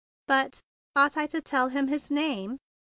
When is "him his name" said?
1.69-2.57